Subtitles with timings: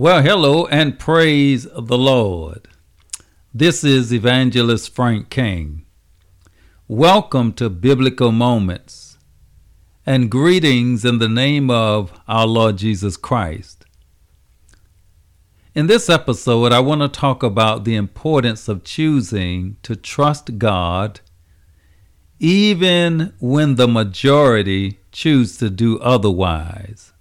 [0.00, 2.68] Well, hello and praise the Lord.
[3.52, 5.84] This is Evangelist Frank King.
[6.88, 9.18] Welcome to Biblical Moments
[10.06, 13.84] and greetings in the name of our Lord Jesus Christ.
[15.74, 21.20] In this episode, I want to talk about the importance of choosing to trust God
[22.38, 27.12] even when the majority choose to do otherwise.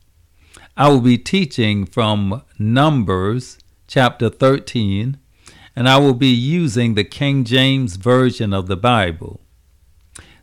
[0.80, 5.18] I will be teaching from Numbers chapter 13,
[5.76, 9.42] and I will be using the King James Version of the Bible.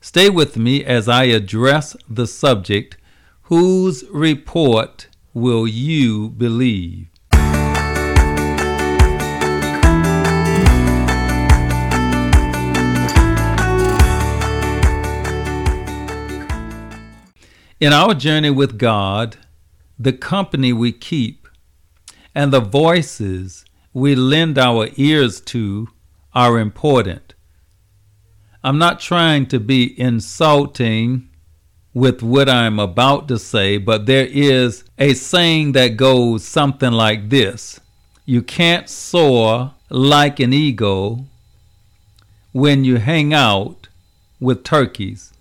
[0.03, 2.99] Stay with me as I address the subject
[3.45, 7.09] Whose report will you believe?
[17.80, 19.38] In our journey with God,
[19.99, 21.49] the company we keep,
[22.35, 25.88] and the voices we lend our ears to
[26.35, 27.35] are important.
[28.63, 31.29] I'm not trying to be insulting
[31.95, 37.31] with what I'm about to say, but there is a saying that goes something like
[37.31, 37.81] this
[38.27, 41.27] You can't soar like an eagle
[42.53, 43.88] when you hang out
[44.41, 45.33] with turkeys.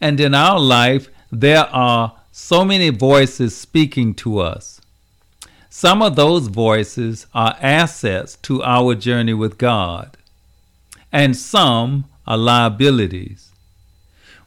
[0.00, 4.78] And in our life, there are so many voices speaking to us.
[5.70, 10.18] Some of those voices are assets to our journey with God,
[11.10, 13.52] and some are liabilities.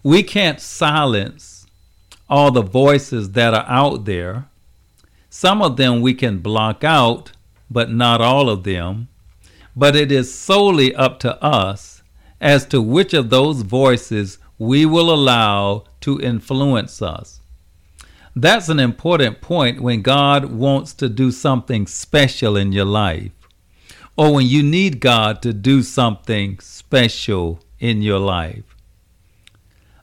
[0.04, 1.66] We can't silence
[2.30, 4.46] all the voices that are out there.
[5.32, 7.32] Some of them we can block out,
[7.72, 9.08] but not all of them.
[9.76, 12.04] But it is solely up to us
[12.40, 17.39] as to which of those voices we will allow to influence us.
[18.36, 23.32] That's an important point when God wants to do something special in your life,
[24.16, 28.64] or when you need God to do something special in your life.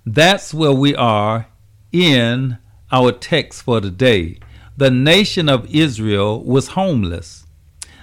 [0.05, 1.49] That's where we are
[1.93, 2.59] in
[2.93, 4.39] our text for today.
[4.77, 7.47] The nation of Israel was homeless.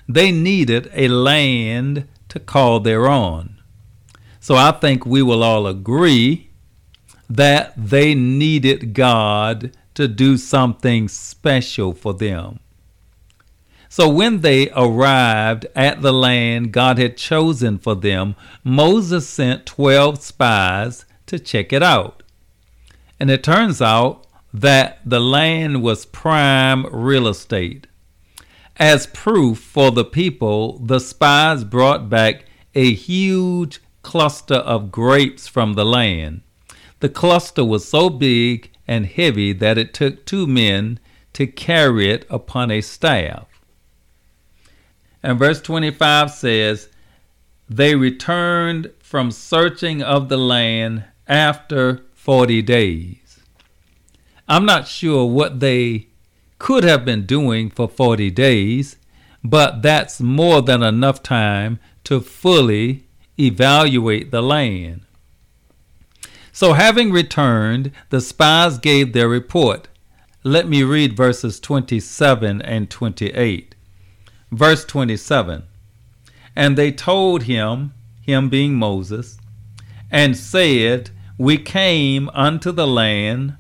[0.08, 3.62] They needed a land to call their own.
[4.40, 6.50] So I think we will all agree
[7.30, 12.60] that they needed God to do something special for them.
[13.90, 20.20] So when they arrived at the land God had chosen for them, Moses sent 12
[20.20, 22.24] spies to check it out.
[23.20, 27.86] And it turns out that the land was prime real estate.
[28.78, 35.74] As proof for the people, the spies brought back a huge cluster of grapes from
[35.74, 36.42] the land.
[37.00, 41.00] The cluster was so big and heavy that it took two men
[41.34, 43.48] to carry it upon a staff.
[45.22, 46.90] And verse 25 says,
[47.70, 53.40] They returned from searching of the land after 40 days.
[54.48, 56.08] I'm not sure what they
[56.60, 58.98] could have been doing for 40 days,
[59.44, 63.06] but that's more than enough time to fully
[63.40, 65.02] evaluate the land.
[66.56, 69.88] So, having returned, the spies gave their report.
[70.44, 73.74] Let me read verses 27 and 28.
[74.52, 75.64] Verse 27
[76.56, 79.40] And they told him, him being Moses,
[80.12, 81.10] and said,
[81.40, 83.58] We came unto the land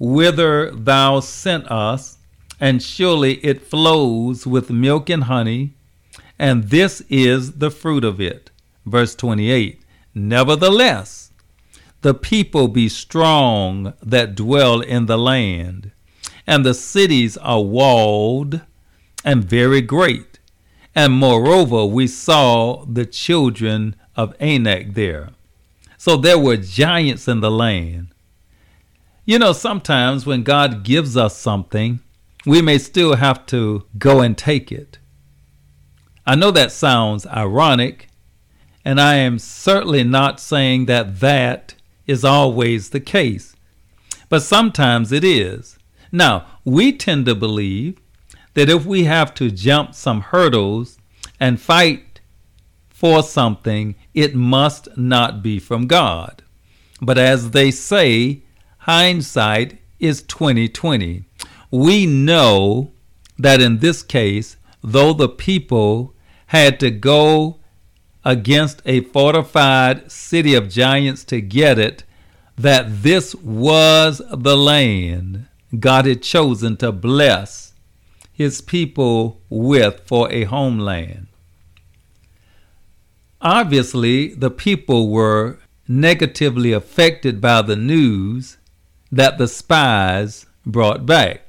[0.00, 2.18] whither thou sent us,
[2.58, 5.74] and surely it flows with milk and honey,
[6.36, 8.50] and this is the fruit of it.
[8.84, 9.80] Verse 28
[10.16, 11.27] Nevertheless,
[12.02, 15.90] the people be strong that dwell in the land,
[16.46, 18.60] and the cities are walled
[19.24, 20.38] and very great.
[20.94, 25.30] And moreover, we saw the children of Anak there.
[25.96, 28.08] So there were giants in the land.
[29.24, 32.00] You know, sometimes when God gives us something,
[32.46, 34.98] we may still have to go and take it.
[36.24, 38.08] I know that sounds ironic,
[38.84, 41.74] and I am certainly not saying that that
[42.08, 43.54] is always the case,
[44.28, 45.78] but sometimes it is.
[46.10, 48.00] Now, we tend to believe
[48.54, 50.98] that if we have to jump some hurdles
[51.38, 52.20] and fight
[52.88, 56.42] for something, it must not be from God.
[57.00, 58.42] But as they say,
[58.78, 61.24] hindsight is 2020.
[61.70, 62.92] We know
[63.38, 66.14] that in this case, though the people
[66.46, 67.60] had to go
[68.28, 72.04] against a fortified city of giants to get it,
[72.56, 75.46] that this was the land
[75.80, 77.72] God had chosen to bless
[78.30, 81.28] his people with for a homeland.
[83.40, 85.58] Obviously, the people were
[85.88, 88.58] negatively affected by the news
[89.10, 91.48] that the spies brought back.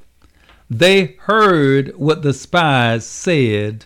[0.69, 3.85] They heard what the spies said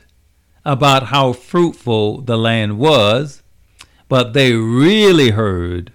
[0.66, 3.44] about how fruitful the land was,
[4.08, 5.92] but they really heard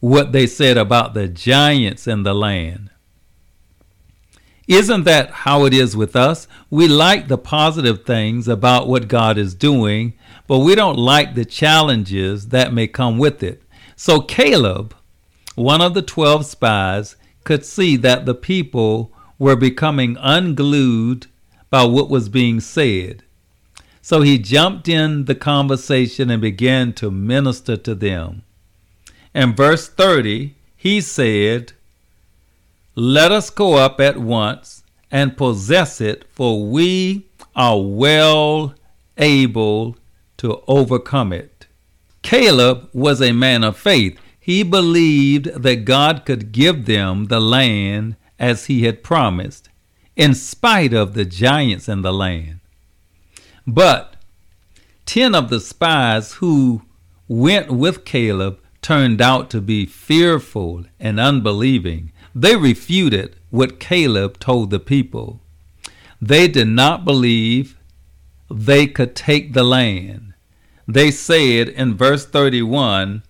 [0.00, 2.90] what they said about the giants in the land.
[4.68, 6.46] Isn't that how it is with us?
[6.70, 10.14] We like the positive things about what God is doing,
[10.46, 13.62] but we don't like the challenges that may come with it.
[13.96, 14.94] So Caleb,
[15.54, 21.26] one of the 12 spies, could see that the people were becoming unglued
[21.70, 23.24] by what was being said.
[24.04, 28.42] So he jumped in the conversation and began to minister to them.
[29.32, 31.72] In verse 30, he said,
[32.96, 38.74] Let us go up at once and possess it, for we are well
[39.16, 39.96] able
[40.38, 41.66] to overcome it.
[42.22, 44.18] Caleb was a man of faith.
[44.40, 49.68] He believed that God could give them the land as he had promised,
[50.16, 52.58] in spite of the giants in the land.
[53.66, 54.16] But
[55.06, 56.82] ten of the spies who
[57.28, 62.12] went with Caleb turned out to be fearful and unbelieving.
[62.34, 65.40] They refuted what Caleb told the people.
[66.20, 67.78] They did not believe
[68.50, 70.34] they could take the land.
[70.86, 73.22] They said in verse 31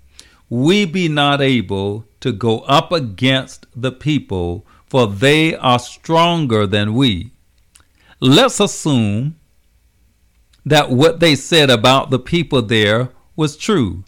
[0.49, 6.93] We be not able to go up against the people for they are stronger than
[6.93, 7.31] we.
[8.21, 9.37] Let's assume
[10.65, 14.05] that what they said about the people there was true.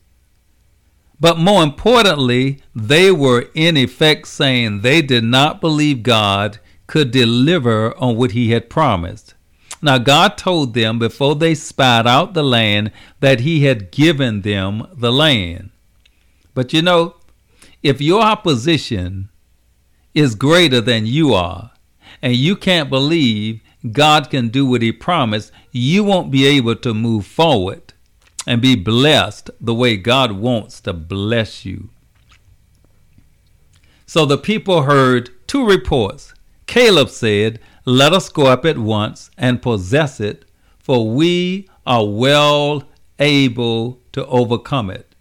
[1.19, 7.97] But more importantly, they were in effect saying they did not believe God could deliver
[7.99, 9.35] on what he had promised.
[9.81, 12.91] Now, God told them before they spied out the land
[13.21, 15.71] that he had given them the land.
[16.55, 17.17] But you know,
[17.83, 19.29] if your opposition
[20.15, 21.73] is greater than you are,
[22.23, 23.61] and you can't believe
[23.93, 27.93] God can do what He promised, you won't be able to move forward
[28.47, 31.91] and be blessed the way God wants to bless you.
[34.07, 36.35] So the people heard two reports.
[36.67, 40.45] Caleb said, Let us go up at once and possess it,
[40.79, 42.85] for we are well
[43.19, 45.15] able to overcome it.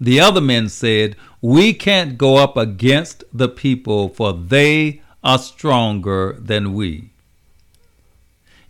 [0.00, 6.36] The other men said, We can't go up against the people, for they are stronger
[6.38, 7.10] than we.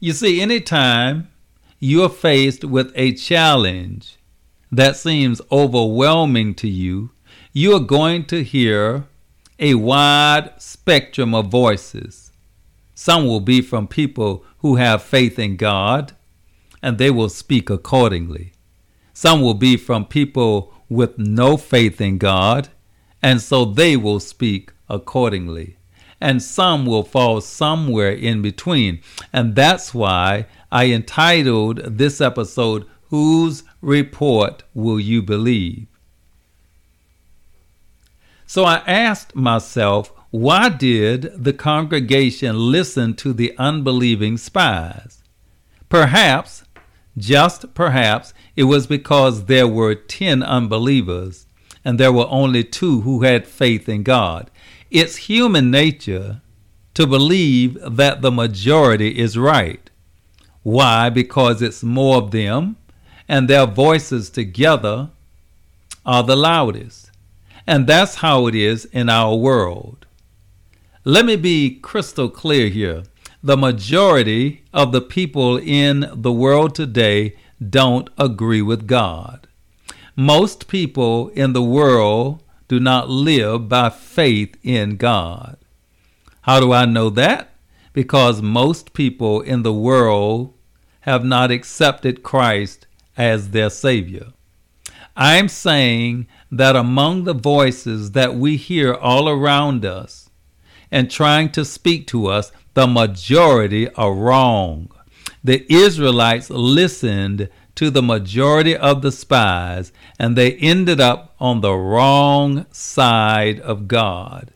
[0.06, 1.32] You see, anytime
[1.80, 4.18] you're faced with a challenge
[4.70, 7.10] that seems overwhelming to you,
[7.52, 9.08] you are going to hear
[9.58, 12.30] a wide spectrum of voices.
[12.94, 16.12] Some will be from people who have faith in God,
[16.80, 18.52] and they will speak accordingly.
[19.12, 22.68] Some will be from people with no faith in God,
[23.20, 25.75] and so they will speak accordingly.
[26.20, 29.00] And some will fall somewhere in between.
[29.32, 35.86] And that's why I entitled this episode, Whose Report Will You Believe?
[38.46, 45.22] So I asked myself, why did the congregation listen to the unbelieving spies?
[45.88, 46.64] Perhaps
[47.18, 51.46] just perhaps it was because there were ten unbelievers
[51.84, 54.50] and there were only two who had faith in God.
[54.90, 56.40] It's human nature
[56.94, 59.90] to believe that the majority is right.
[60.62, 61.10] Why?
[61.10, 62.76] Because it's more of them
[63.28, 65.10] and their voices together
[66.04, 67.10] are the loudest.
[67.66, 70.06] And that's how it is in our world.
[71.04, 73.02] Let me be crystal clear here
[73.42, 77.36] the majority of the people in the world today
[77.70, 79.46] don't agree with God.
[80.16, 85.56] Most people in the world do not live by faith in God.
[86.42, 87.50] How do I know that?
[87.92, 90.54] Because most people in the world
[91.00, 94.32] have not accepted Christ as their Savior.
[95.16, 100.28] I'm saying that among the voices that we hear all around us
[100.90, 104.90] and trying to speak to us, the majority are wrong.
[105.42, 111.74] The Israelites listened to the majority of the spies and they ended up on the
[111.74, 114.50] wrong side of God.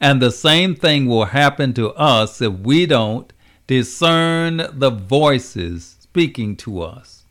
[0.00, 3.32] And the same thing will happen to us if we don't
[3.66, 7.24] discern the voices speaking to us.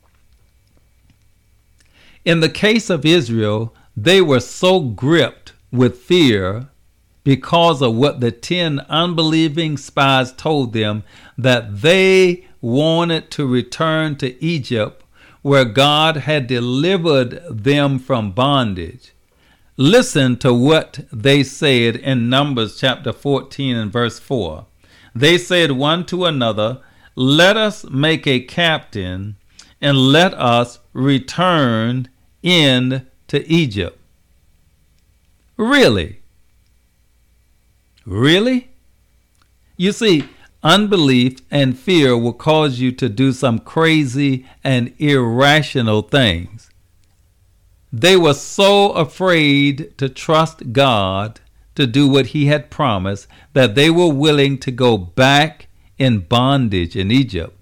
[2.23, 6.67] In the case of Israel, they were so gripped with fear
[7.23, 11.03] because of what the 10 unbelieving spies told them
[11.37, 15.03] that they wanted to return to Egypt
[15.41, 19.13] where God had delivered them from bondage.
[19.77, 24.65] Listen to what they said in Numbers chapter 14 and verse 4.
[25.15, 26.81] They said one to another,
[27.15, 29.37] Let us make a captain
[29.81, 32.09] and let us return
[32.43, 33.97] in to Egypt.
[35.55, 36.21] Really?
[38.05, 38.69] Really?
[39.77, 40.25] You see,
[40.63, 46.69] unbelief and fear will cause you to do some crazy and irrational things.
[47.91, 51.39] They were so afraid to trust God
[51.75, 56.95] to do what He had promised that they were willing to go back in bondage
[56.95, 57.55] in Egypt.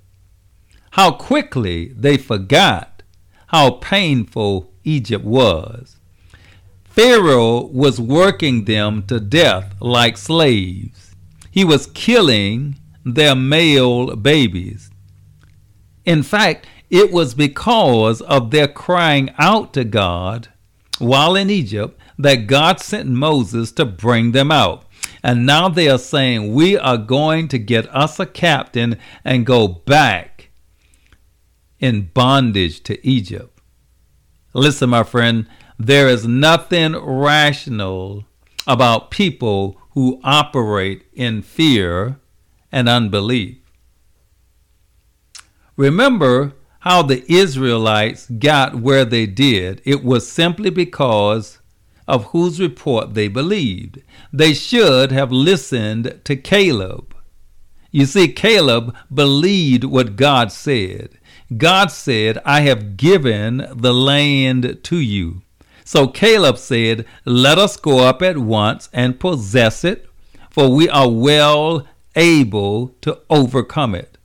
[0.91, 3.03] How quickly they forgot
[3.47, 5.97] how painful Egypt was.
[6.85, 11.15] Pharaoh was working them to death like slaves.
[11.51, 12.75] He was killing
[13.15, 14.89] their male babies.
[16.05, 20.49] In fact, it was because of their crying out to God
[20.99, 24.85] while in Egypt that God sent Moses to bring them out.
[25.23, 29.67] And now they are saying, We are going to get us a captain and go
[29.67, 30.49] back
[31.79, 33.59] in bondage to Egypt.
[34.53, 35.47] Listen, my friend,
[35.77, 38.25] there is nothing rational
[38.65, 42.19] about people who operate in fear
[42.71, 43.57] and unbelief.
[45.75, 49.81] Remember how the Israelites got where they did.
[49.85, 51.59] It was simply because
[52.07, 54.01] of whose report they believed.
[54.31, 57.15] They should have listened to Caleb.
[57.91, 61.19] You see, Caleb believed what God said.
[61.55, 65.41] God said, I have given the land to you.
[65.83, 70.09] So Caleb said, Let us go up at once and possess it,
[70.49, 74.17] for we are well able to overcome it.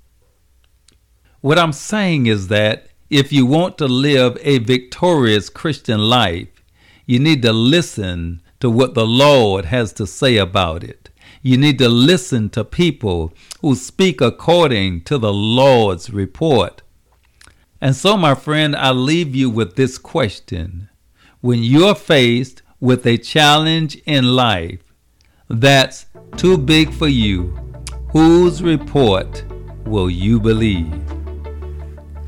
[1.41, 6.49] What I'm saying is that if you want to live a victorious Christian life,
[7.05, 11.11] you need to listen to what the Lord has to say about it.
[11.43, 16.83] You need to listen to people who speak according to the Lord's report.
[17.81, 20.89] And so, my friend, I leave you with this question.
[21.41, 24.85] When you're faced with a challenge in life
[25.49, 26.07] that's
[26.37, 27.62] too big for you,
[28.13, 29.43] whose report
[29.85, 31.03] will you believe?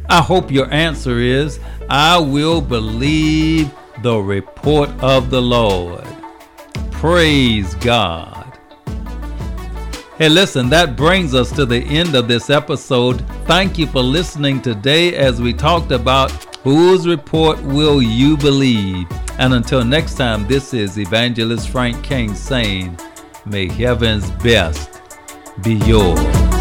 [0.08, 3.72] I hope your answer is I will believe
[4.02, 6.06] the report of the Lord.
[6.90, 8.58] Praise God.
[10.16, 13.20] Hey, listen, that brings us to the end of this episode.
[13.46, 16.30] Thank you for listening today as we talked about
[16.62, 19.06] whose report will you believe.
[19.38, 22.98] And until next time, this is Evangelist Frank King saying,
[23.44, 24.93] May heaven's best
[25.62, 26.53] be yours.